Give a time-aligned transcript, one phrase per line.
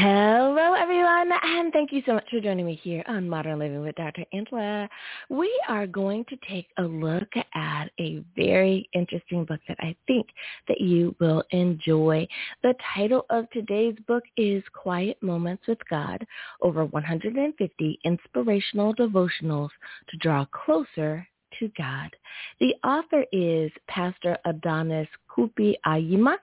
[0.00, 3.96] Hello, everyone, and thank you so much for joining me here on Modern Living with
[3.96, 4.24] Dr.
[4.32, 4.88] Angela.
[5.28, 7.26] We are going to take a look
[7.56, 10.28] at a very interesting book that I think
[10.68, 12.28] that you will enjoy.
[12.62, 16.24] The title of today's book is Quiet Moments with God,
[16.62, 19.70] over 150 inspirational devotionals
[20.10, 21.26] to draw closer
[21.58, 22.14] to God.
[22.60, 26.34] The author is Pastor Adonis Kupi Ayima,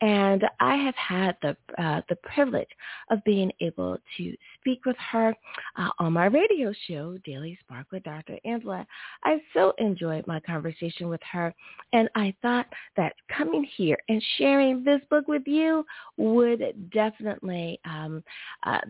[0.00, 2.68] and I have had the uh, the privilege
[3.10, 5.34] of being able to speak with her
[5.76, 8.38] uh, on my radio show, Daily Spark with Dr.
[8.44, 8.86] Angela.
[9.24, 11.52] I so enjoyed my conversation with her,
[11.92, 15.84] and I thought that coming here and sharing this book with you
[16.16, 18.22] would definitely um,
[18.64, 18.80] uh,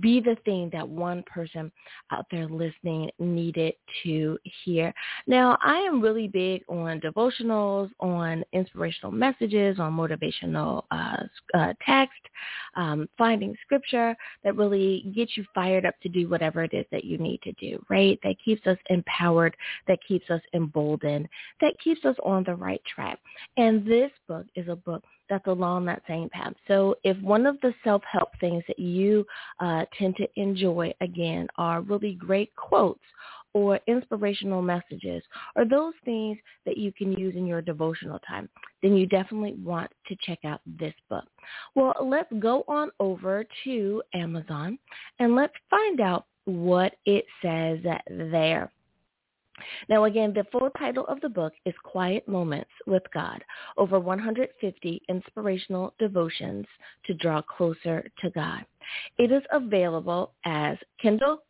[0.00, 1.70] be the thing that one person
[2.10, 4.92] out there listening needed to hear.
[5.26, 11.24] Now, I am really big on devotionals, on inspirational messages, on motivational uh,
[11.54, 12.20] uh, text,
[12.76, 17.04] um, finding scripture that really gets you fired up to do whatever it is that
[17.04, 18.18] you need to do, right?
[18.22, 19.56] That keeps us empowered,
[19.88, 21.28] that keeps us emboldened,
[21.60, 23.18] that keeps us on the right track.
[23.56, 26.52] And this book is a book that's along that same path.
[26.68, 29.24] So if one of the self-help things that you
[29.60, 33.00] uh, tend to enjoy, again, are really great quotes
[33.54, 35.22] or inspirational messages
[35.56, 38.48] or those things that you can use in your devotional time,
[38.82, 41.24] then you definitely want to check out this book.
[41.74, 44.78] Well, let's go on over to Amazon
[45.18, 47.78] and let's find out what it says
[48.08, 48.70] there.
[49.88, 53.44] Now again, the full title of the book is Quiet Moments with God,
[53.76, 56.66] over 150 inspirational devotions
[57.04, 58.64] to draw closer to God.
[59.18, 61.42] It is available as Kindle,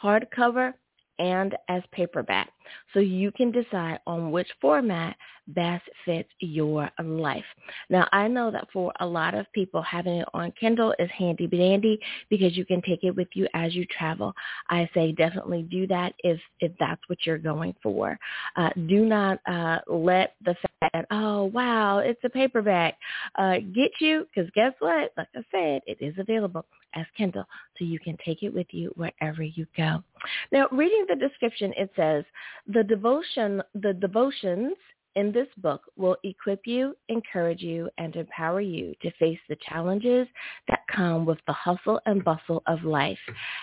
[0.00, 0.74] hardcover,
[1.18, 2.50] and as paperback.
[2.94, 5.16] So you can decide on which format
[5.48, 7.44] best fits your life.
[7.88, 11.46] Now, I know that for a lot of people, having it on Kindle is handy
[11.46, 14.34] dandy because you can take it with you as you travel.
[14.68, 18.18] I say definitely do that if, if that's what you're going for.
[18.56, 22.96] Uh, do not uh, let the fact that, oh, wow, it's a paperback,
[23.36, 25.12] uh, get you, because guess what?
[25.16, 26.64] Like I said, it is available
[26.96, 27.44] as Kindle,
[27.78, 30.02] so you can take it with you wherever you go.
[30.50, 32.24] Now, reading the description, it says,
[32.66, 34.76] the devotion, the devotions
[35.16, 40.28] in this book will equip you, encourage you, and empower you to face the challenges
[40.68, 43.18] that come with the hustle and bustle of life.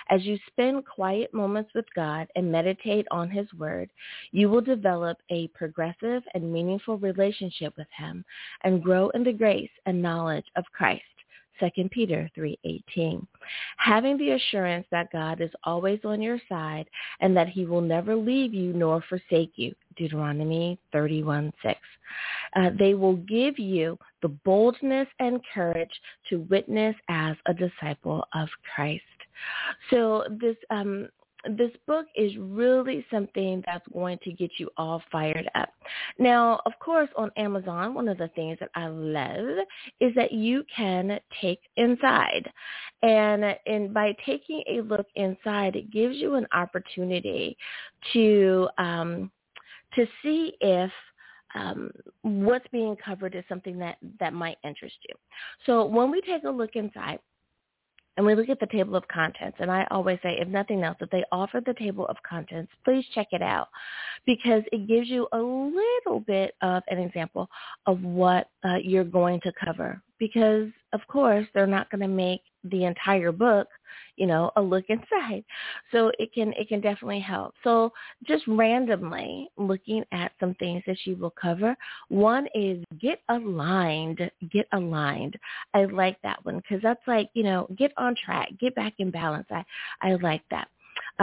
[0.09, 3.89] As you spend quiet moments with God and meditate on his word,
[4.31, 8.25] you will develop a progressive and meaningful relationship with him
[8.63, 11.03] and grow in the grace and knowledge of Christ.
[11.59, 13.25] 2 Peter 3:18.
[13.77, 18.15] Having the assurance that God is always on your side and that he will never
[18.15, 19.73] leave you nor forsake you.
[19.95, 21.75] Deuteronomy 31:6.
[22.55, 28.49] Uh, they will give you the boldness and courage to witness as a disciple of
[28.73, 29.03] Christ.
[29.89, 31.09] So this um,
[31.57, 35.69] this book is really something that's going to get you all fired up.
[36.17, 39.65] Now, of course, on Amazon, one of the things that I love
[39.99, 42.49] is that you can take inside.
[43.01, 47.57] And, and by taking a look inside, it gives you an opportunity
[48.13, 49.31] to, um,
[49.95, 50.91] to see if
[51.55, 51.91] um,
[52.23, 55.15] what's being covered is something that, that might interest you.
[55.65, 57.19] So when we take a look inside,
[58.15, 60.97] and we look at the table of contents, and I always say, if nothing else,
[61.01, 63.69] if they offer the table of contents, please check it out
[64.25, 67.49] because it gives you a little bit of an example
[67.87, 70.01] of what uh, you're going to cover.
[70.19, 73.67] Because, of course, they're not going to make the entire book
[74.15, 75.43] you know, a look inside.
[75.91, 77.53] So it can it can definitely help.
[77.63, 77.91] So
[78.27, 81.75] just randomly looking at some things that she will cover.
[82.09, 84.19] One is get aligned,
[84.51, 85.37] get aligned.
[85.73, 89.11] I like that one because that's like, you know, get on track, get back in
[89.11, 89.47] balance.
[89.51, 89.63] I
[90.01, 90.67] I like that.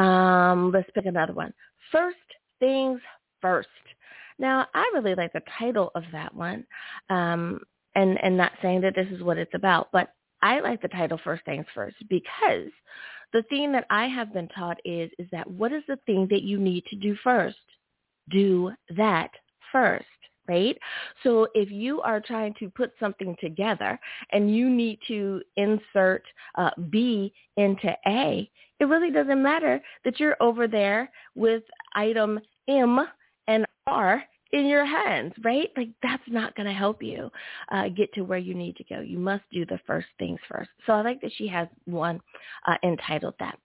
[0.00, 1.52] Um, let's pick another one.
[1.92, 2.16] First
[2.58, 3.00] things
[3.40, 3.69] first.
[4.38, 6.64] Now, I really like the title of that one.
[7.10, 7.60] Um,
[7.94, 11.20] and and not saying that this is what it's about, but I like the title
[11.22, 12.70] First Things First because
[13.32, 16.42] the thing that I have been taught is is that what is the thing that
[16.42, 17.58] you need to do first?
[18.31, 19.31] Do that
[19.72, 20.06] first
[20.48, 20.76] right?
[21.22, 23.98] So if you are trying to put something together
[24.32, 26.25] and you need to insert
[26.56, 28.50] uh, B into A,
[28.81, 31.62] it really doesn't matter that you're over there with
[31.94, 32.98] item M
[33.46, 35.70] and R in your hands, right?
[35.76, 37.31] Like that's not going to help you
[37.70, 39.00] uh, get to where you need to go.
[39.00, 40.70] You must do the first things first.
[40.87, 42.20] So I like that she has one
[42.67, 43.58] uh, entitled that.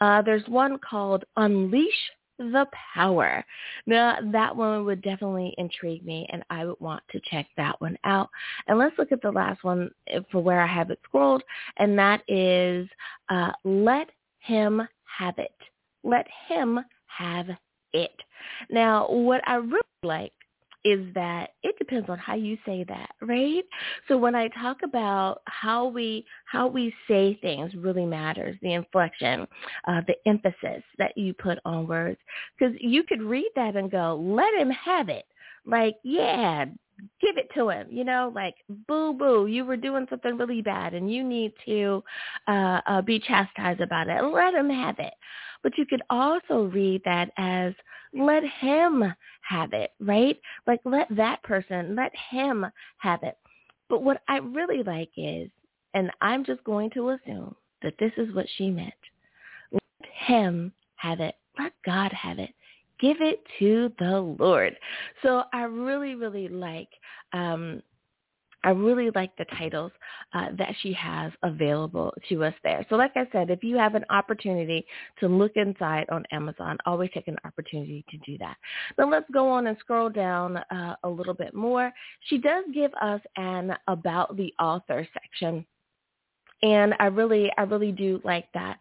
[0.00, 3.44] Uh, there's one called Unleash the Power.
[3.86, 7.96] Now, that one would definitely intrigue me, and I would want to check that one
[8.04, 8.28] out.
[8.66, 11.42] And let's look at the last one eh, for where I have it scrolled,
[11.76, 12.88] and that is
[13.28, 14.10] uh, Let
[14.40, 14.82] Him
[15.18, 15.54] Have It.
[16.02, 17.46] Let Him Have
[17.94, 18.12] It.
[18.70, 20.32] Now, what I really like
[20.84, 23.64] is that it depends on how you say that, right?
[24.06, 29.46] So when I talk about how we how we say things really matters, the inflection,
[29.88, 32.18] uh, the emphasis that you put on words,
[32.58, 35.24] because you could read that and go, "Let him have it,"
[35.64, 36.66] like, yeah,
[37.20, 38.54] give it to him, you know, like
[38.86, 42.02] boo boo, you were doing something really bad and you need to
[42.46, 44.22] uh, uh, be chastised about it.
[44.22, 45.14] Let him have it.
[45.64, 47.72] But you could also read that as
[48.12, 49.02] let him
[49.40, 50.38] have it, right?
[50.68, 52.64] Like let that person, let him
[52.98, 53.36] have it.
[53.88, 55.50] But what I really like is,
[55.94, 58.92] and I'm just going to assume that this is what she meant.
[59.72, 61.34] Let him have it.
[61.58, 62.50] Let God have it.
[63.00, 64.76] Give it to the Lord.
[65.22, 66.88] So I really, really like
[67.32, 67.82] um,
[68.64, 69.92] I really like the titles
[70.32, 72.84] uh, that she has available to us there.
[72.88, 74.84] So like I said, if you have an opportunity
[75.20, 78.56] to look inside on Amazon, always take an opportunity to do that.
[78.96, 81.92] But let's go on and scroll down uh, a little bit more.
[82.28, 85.64] She does give us an about the author section
[86.62, 88.78] and I really, I really do like that.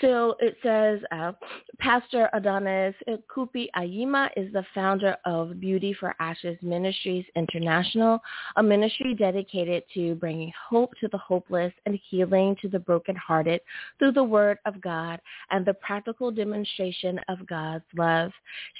[0.00, 1.32] So it says, uh,
[1.80, 2.94] Pastor Adonis
[3.34, 8.20] Kupi Ayima is the founder of Beauty for Ashes Ministries International,
[8.56, 13.60] a ministry dedicated to bringing hope to the hopeless and healing to the brokenhearted
[13.98, 18.30] through the Word of God and the practical demonstration of God's love.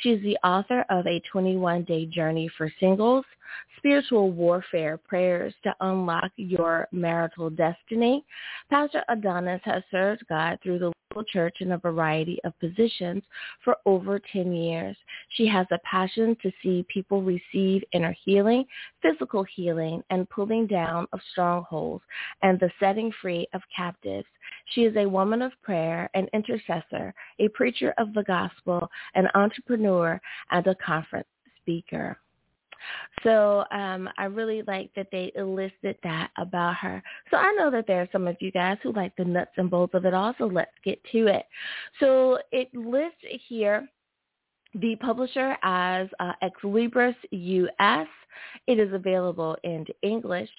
[0.01, 3.25] She is the author of a 21-day journey for singles,
[3.77, 8.25] spiritual warfare prayers to unlock your marital destiny.
[8.71, 13.23] Pastor Adonis has served God through the local church in a variety of positions
[13.65, 14.97] for over 10 years.
[15.31, 18.65] She has a passion to see people receive inner healing,
[19.03, 22.05] physical healing, and pulling down of strongholds
[22.43, 24.29] and the setting free of captives.
[24.75, 30.21] She is a woman of prayer, an intercessor, a preacher of the gospel, an entrepreneur,
[30.51, 31.29] and a conference
[31.63, 32.19] speaker.
[33.23, 37.03] So um, I really like that they enlisted that about her.
[37.31, 39.71] So I know that there are some of you guys who like the nuts and
[39.71, 41.45] bolts of it all, so let's get to it.
[42.01, 43.89] So it lists here
[44.75, 48.07] the publisher as uh, Xlibris US.
[48.67, 50.51] It is available in English.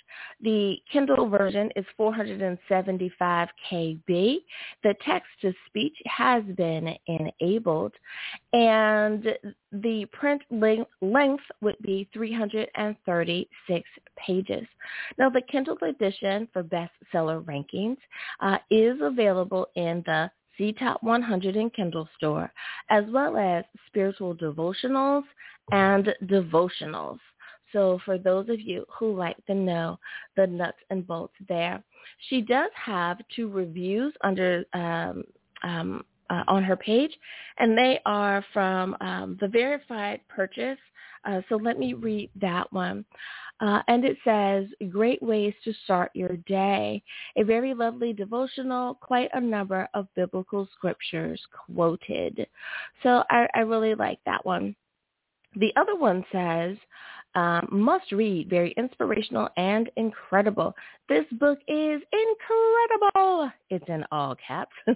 [0.41, 4.37] The Kindle version is 475 KB.
[4.83, 7.93] The text-to-speech has been enabled.
[8.51, 9.33] And
[9.71, 10.41] the print
[11.01, 14.67] length would be 336 pages.
[15.17, 17.97] Now, the Kindle edition for bestseller rankings
[18.41, 20.29] uh, is available in the
[20.59, 22.51] C Top 100 in Kindle Store,
[22.89, 25.23] as well as spiritual devotionals
[25.71, 27.19] and devotionals.
[27.71, 29.99] So for those of you who like to know
[30.35, 31.81] the nuts and bolts there,
[32.27, 35.23] she does have two reviews under um,
[35.63, 37.11] um, uh, on her page,
[37.57, 40.79] and they are from um, the verified purchase.
[41.25, 43.05] Uh, so let me read that one.
[43.61, 47.03] Uh, and it says, great ways to start your day.
[47.35, 52.47] A very lovely devotional, quite a number of biblical scriptures quoted.
[53.03, 54.75] So I, I really like that one.
[55.57, 56.77] The other one says,
[57.39, 60.75] um, must read, very inspirational and incredible.
[61.07, 63.49] This book is incredible.
[63.69, 64.73] It's in all caps.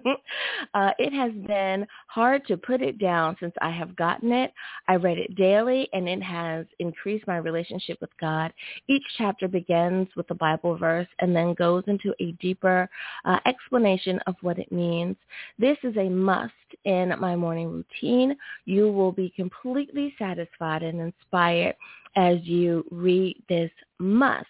[0.73, 4.51] uh, it has been hard to put it down since I have gotten it.
[4.89, 8.51] I read it daily and it has increased my relationship with God.
[8.89, 12.89] Each chapter begins with a Bible verse and then goes into a deeper
[13.23, 15.15] uh, explanation of what it means.
[15.57, 16.51] This is a must
[16.83, 18.35] in my morning routine.
[18.65, 21.75] You will be completely satisfied and inspired
[22.15, 24.45] as you read this must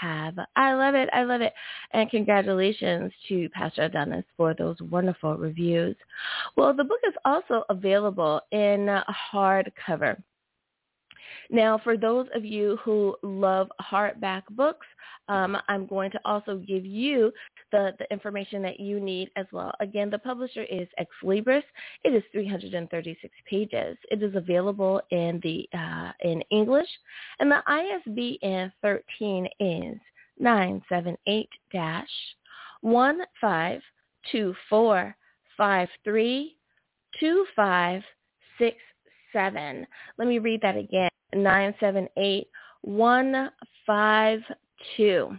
[0.00, 0.34] have.
[0.56, 1.08] I love it.
[1.12, 1.52] I love it.
[1.92, 5.96] And congratulations to Pastor Adonis for those wonderful reviews.
[6.56, 9.00] Well, the book is also available in
[9.32, 10.22] hardcover.
[11.50, 14.86] Now, for those of you who love hardback books,
[15.28, 17.32] um, I'm going to also give you
[17.72, 19.72] the, the information that you need as well.
[19.80, 21.62] Again, the publisher is Ex Libris.
[22.04, 23.96] It is 336 pages.
[24.10, 26.88] It is available in the uh, in English,
[27.38, 29.98] and the ISBN 13 is
[30.38, 32.08] 978 dash
[32.80, 33.80] one five
[34.30, 35.14] two four
[35.56, 36.56] five three
[37.18, 38.02] two five
[38.58, 38.76] six
[39.32, 39.86] seven.
[40.18, 41.10] Let me read that again.
[41.34, 42.48] Nine seven eight
[42.82, 43.50] one
[43.86, 44.40] five
[44.96, 45.36] two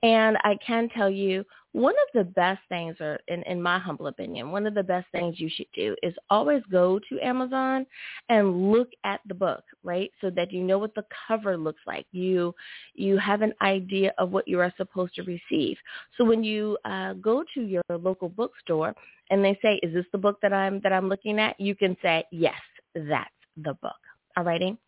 [0.03, 1.45] And I can tell you
[1.77, 5.07] one of the best things, or in, in my humble opinion, one of the best
[5.13, 7.85] things you should do is always go to Amazon
[8.31, 10.11] and look at the book, right?
[10.23, 12.07] So that you know what the cover looks like.
[12.13, 12.55] You
[12.95, 15.77] you have an idea of what you are supposed to receive.
[16.17, 18.95] So when you uh, go to your local bookstore
[19.29, 21.95] and they say, "Is this the book that I'm that I'm looking at?" You can
[22.01, 22.55] say, "Yes,
[22.95, 23.29] that's
[23.59, 24.01] the book."
[24.39, 24.79] Alrighty.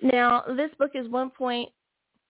[0.00, 1.30] Now this book is one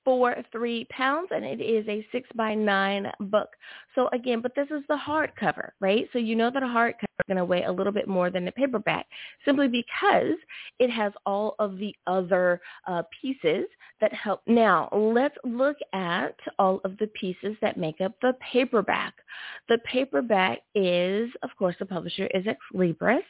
[0.04, 3.48] point for three pounds and it is a six by nine book.
[3.94, 6.08] So again, but this is the hardcover, right?
[6.12, 8.48] So you know that a hardcover is going to weigh a little bit more than
[8.48, 9.06] a paperback
[9.44, 10.36] simply because
[10.78, 13.66] it has all of the other uh, pieces
[14.00, 14.40] that help.
[14.46, 19.14] Now let's look at all of the pieces that make up the paperback.
[19.68, 23.20] The paperback is, of course, the publisher is Ex Libris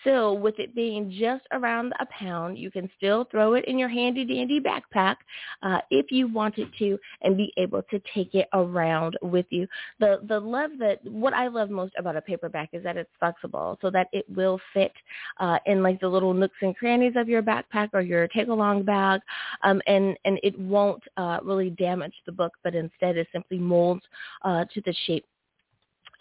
[0.03, 3.89] So with it being just around a pound, you can still throw it in your
[3.89, 5.17] handy dandy backpack
[5.61, 9.67] uh, if you wanted to and be able to take it around with you.
[9.99, 13.77] The, the love that, what I love most about a paperback is that it's flexible
[13.81, 14.93] so that it will fit
[15.39, 19.21] uh, in like the little nooks and crannies of your backpack or your take-along bag.
[19.63, 23.57] Um, and, and it won't won't uh, really damage the book, but instead it simply
[23.57, 24.03] molds
[24.43, 25.25] uh, to the shape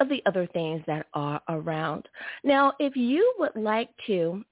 [0.01, 2.09] of the other things that are around.
[2.45, 4.45] Now, if you would like to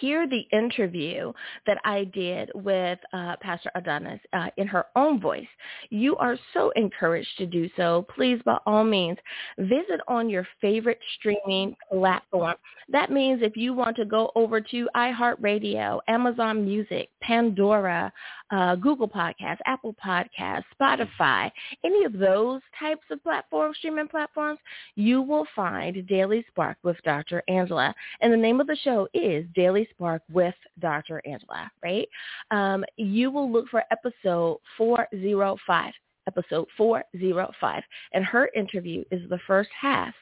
[0.00, 1.32] hear the interview
[1.66, 5.46] that I did with uh, Pastor Adonis uh, in her own voice,
[5.90, 8.06] you are so encouraged to do so.
[8.14, 9.18] Please, by all means,
[9.58, 12.54] visit on your favorite streaming platform.
[12.88, 18.12] That means if you want to go over to iHeartRadio, Amazon Music, Pandora,
[18.54, 21.50] uh, Google Podcasts, Apple Podcasts, Spotify,
[21.84, 24.60] any of those types of platforms, streaming platforms,
[24.94, 27.42] you will find Daily Spark with Dr.
[27.48, 27.92] Angela.
[28.20, 31.20] And the name of the show is Daily Spark with Dr.
[31.26, 32.08] Angela, right?
[32.52, 35.92] Um, you will look for episode 405
[36.26, 37.82] episode 405.
[38.14, 40.14] And her interview is the first half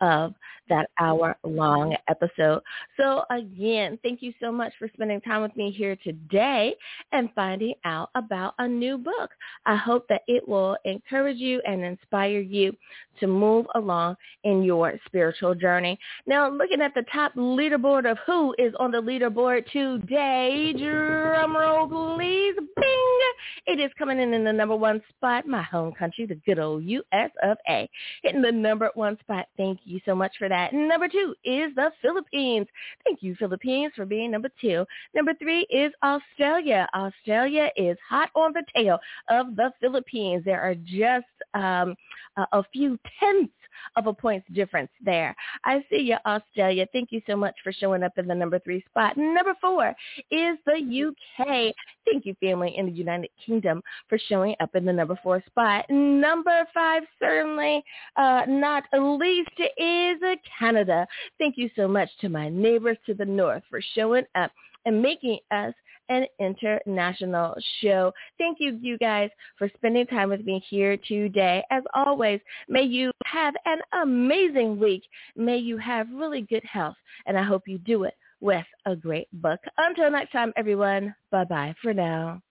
[0.00, 0.34] of
[0.68, 2.62] that hour long episode.
[2.96, 6.74] So again, thank you so much for spending time with me here today
[7.12, 9.30] and finding out about a new book.
[9.66, 12.72] I hope that it will encourage you and inspire you
[13.20, 15.98] to move along in your spiritual journey.
[16.26, 21.88] Now, looking at the top leaderboard of who is on the leaderboard today, drum roll
[21.88, 23.20] please, bing!
[23.66, 26.84] It is coming in in the number one spot, my home country, the good old
[26.84, 27.30] U.S.
[27.42, 27.88] of A.
[28.22, 29.46] Hitting the number one spot.
[29.56, 30.53] Thank you so much for that.
[30.72, 32.66] Number two is the Philippines.
[33.04, 34.84] Thank you, Philippines, for being number two.
[35.14, 36.88] Number three is Australia.
[36.94, 38.98] Australia is hot on the tail
[39.30, 40.42] of the Philippines.
[40.44, 41.94] There are just um,
[42.36, 43.52] a few tenths
[43.96, 45.34] of a points difference there.
[45.64, 46.86] I see you, Australia.
[46.92, 49.16] Thank you so much for showing up in the number three spot.
[49.16, 49.94] Number four
[50.30, 51.74] is the UK.
[52.10, 55.84] Thank you, family in the United Kingdom, for showing up in the number four spot.
[55.90, 57.82] Number five, certainly
[58.16, 60.18] uh, not least, is
[60.58, 61.06] Canada.
[61.38, 64.50] Thank you so much to my neighbors to the north for showing up
[64.86, 65.74] and making us
[66.08, 68.12] an international show.
[68.38, 71.62] Thank you, you guys, for spending time with me here today.
[71.70, 75.02] As always, may you have an amazing week.
[75.36, 76.96] May you have really good health,
[77.26, 79.60] and I hope you do it with a great book.
[79.78, 82.42] Until next time, everyone, bye-bye for now.